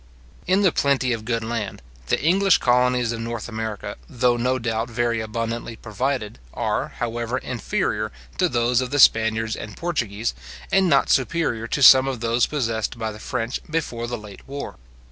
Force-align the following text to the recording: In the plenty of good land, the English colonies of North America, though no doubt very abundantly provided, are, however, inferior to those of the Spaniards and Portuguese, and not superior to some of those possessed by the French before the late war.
In 0.47 0.63
the 0.63 0.71
plenty 0.71 1.13
of 1.13 1.25
good 1.25 1.43
land, 1.43 1.79
the 2.07 2.19
English 2.19 2.57
colonies 2.57 3.11
of 3.11 3.19
North 3.19 3.47
America, 3.47 3.97
though 4.09 4.35
no 4.35 4.57
doubt 4.57 4.89
very 4.89 5.21
abundantly 5.21 5.75
provided, 5.75 6.39
are, 6.55 6.93
however, 6.97 7.37
inferior 7.37 8.11
to 8.39 8.49
those 8.49 8.81
of 8.81 8.89
the 8.89 8.97
Spaniards 8.97 9.55
and 9.55 9.77
Portuguese, 9.77 10.33
and 10.71 10.89
not 10.89 11.11
superior 11.11 11.67
to 11.67 11.83
some 11.83 12.07
of 12.07 12.19
those 12.19 12.47
possessed 12.47 12.97
by 12.97 13.11
the 13.11 13.19
French 13.19 13.59
before 13.69 14.07
the 14.07 14.17
late 14.17 14.47
war. 14.47 14.77